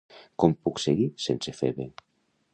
Com 0.43 0.55
puc 0.67 0.81
seguir 0.85 1.07
sense 1.27 1.55
Phebe? 1.61 1.91